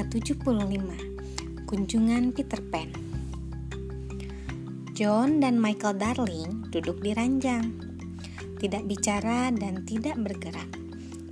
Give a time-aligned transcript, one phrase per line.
[0.00, 0.64] ke-75
[1.68, 2.88] Kunjungan Peter Pan.
[4.96, 7.68] John dan Michael Darling duduk di ranjang.
[8.56, 10.72] Tidak bicara dan tidak bergerak.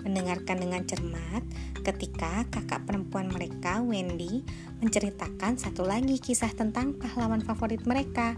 [0.04, 1.41] Mendengarkan dengan cermat
[1.80, 4.45] ketika kakak perempuan mereka, Wendy,
[4.84, 8.37] menceritakan satu lagi kisah tentang pahlawan favorit mereka,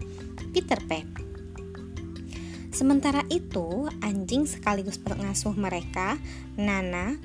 [0.55, 1.11] Peter Pan.
[2.71, 6.15] Sementara itu, anjing sekaligus pengasuh mereka,
[6.55, 7.19] Nana,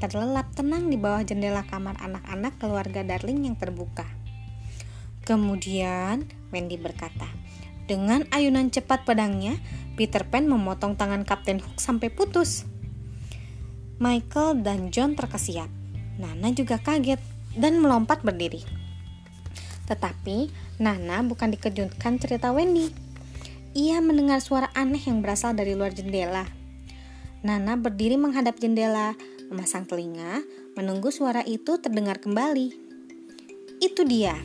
[0.00, 4.04] terlelap tenang di bawah jendela kamar anak-anak keluarga Darling yang terbuka.
[5.24, 7.24] Kemudian Wendy berkata,
[7.88, 9.56] dengan ayunan cepat pedangnya,
[9.96, 12.68] Peter Pan memotong tangan Kapten Hook sampai putus.
[13.96, 15.72] Michael dan John terkesiap.
[16.20, 17.24] Nana juga kaget
[17.56, 18.60] dan melompat berdiri.
[19.88, 22.92] Tetapi Nana bukan dikejutkan cerita Wendy.
[23.72, 26.44] Ia mendengar suara aneh yang berasal dari luar jendela.
[27.40, 29.16] Nana berdiri menghadap jendela,
[29.50, 30.46] memasang telinga,
[30.78, 32.70] menunggu suara itu terdengar kembali.
[33.82, 34.38] Itu dia.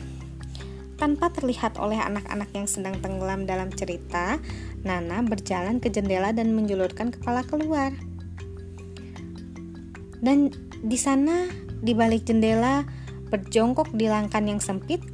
[0.98, 4.42] Tanpa terlihat oleh anak-anak yang sedang tenggelam dalam cerita,
[4.82, 7.94] Nana berjalan ke jendela dan menjulurkan kepala keluar.
[10.18, 10.50] Dan
[10.82, 11.46] di sana,
[11.84, 12.82] di balik jendela,
[13.30, 15.04] berjongkok di langkan yang sempit,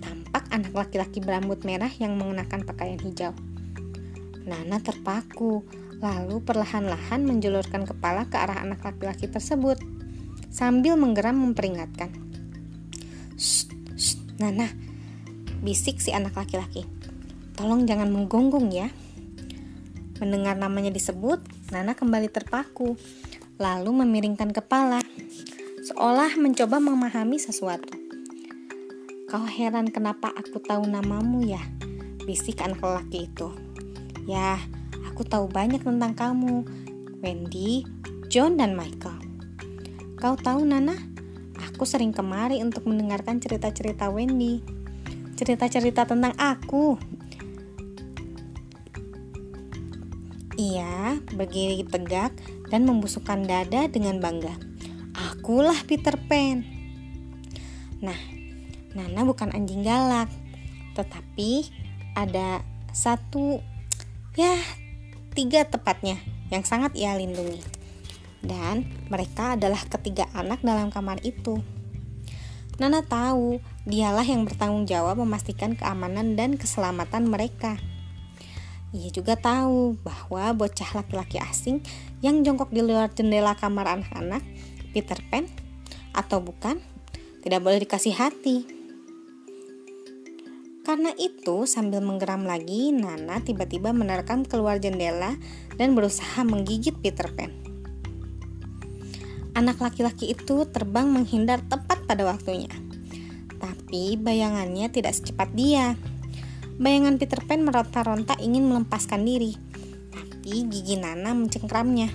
[0.00, 3.36] tampak anak laki-laki berambut merah yang mengenakan pakaian hijau.
[4.46, 5.66] Nana terpaku,
[6.02, 9.78] lalu perlahan-lahan menjulurkan kepala ke arah anak laki-laki tersebut
[10.50, 12.10] sambil menggeram memperingatkan.
[13.38, 13.70] Shh,
[14.42, 14.66] Nana,
[15.62, 16.84] bisik si anak laki-laki.
[17.54, 18.90] Tolong jangan menggonggong ya.
[20.18, 21.38] Mendengar namanya disebut,
[21.70, 22.98] Nana kembali terpaku,
[23.62, 24.98] lalu memiringkan kepala,
[25.86, 27.94] seolah mencoba memahami sesuatu.
[29.30, 31.62] Kau heran kenapa aku tahu namamu ya?
[32.26, 33.48] Bisik anak lelaki itu.
[34.28, 34.60] Ya,
[35.10, 36.62] Aku tahu banyak tentang kamu,
[37.18, 37.82] Wendy,
[38.30, 39.18] John, dan Michael.
[40.20, 40.94] Kau tahu, Nana?
[41.72, 44.62] Aku sering kemari untuk mendengarkan cerita-cerita Wendy.
[45.34, 46.94] Cerita-cerita tentang aku.
[50.54, 52.30] Ia berdiri tegak
[52.70, 54.54] dan membusukkan dada dengan bangga.
[55.18, 56.62] Akulah Peter Pan.
[57.98, 58.18] Nah,
[58.94, 60.28] Nana bukan anjing galak,
[60.94, 61.66] tetapi
[62.12, 62.60] ada
[62.92, 63.58] satu
[64.36, 64.54] ya
[65.32, 66.20] tiga tepatnya
[66.52, 67.60] yang sangat ia lindungi.
[68.42, 71.64] Dan mereka adalah ketiga anak dalam kamar itu.
[72.80, 77.78] Nana tahu dialah yang bertanggung jawab memastikan keamanan dan keselamatan mereka.
[78.92, 81.80] Ia juga tahu bahwa bocah laki-laki asing
[82.20, 84.44] yang jongkok di luar jendela kamar anak-anak,
[84.92, 85.48] Peter Pan,
[86.12, 86.76] atau bukan,
[87.40, 88.81] tidak boleh dikasih hati.
[90.82, 95.38] Karena itu, sambil menggeram lagi, Nana tiba-tiba menerkam keluar jendela
[95.78, 97.54] dan berusaha menggigit Peter Pan.
[99.54, 102.72] Anak laki-laki itu terbang menghindar tepat pada waktunya.
[103.62, 105.94] Tapi bayangannya tidak secepat dia.
[106.82, 109.54] Bayangan Peter Pan meronta-ronta ingin melepaskan diri,
[110.10, 112.10] tapi gigi Nana mencengkramnya.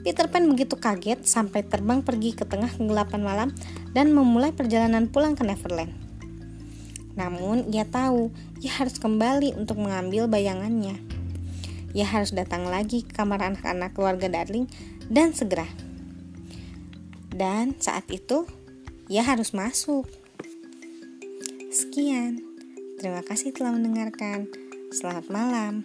[0.00, 3.48] Peter Pan begitu kaget sampai terbang pergi ke tengah kegelapan malam
[3.92, 6.05] dan memulai perjalanan pulang ke Neverland.
[7.16, 11.00] Namun, ia tahu ia harus kembali untuk mengambil bayangannya.
[11.96, 14.68] Ia harus datang lagi ke kamar anak-anak keluarga Darling
[15.08, 15.66] dan segera.
[17.32, 18.44] Dan saat itu,
[19.08, 20.04] ia harus masuk.
[21.72, 22.40] Sekian.
[22.96, 24.48] Terima kasih telah mendengarkan.
[24.92, 25.84] Selamat malam.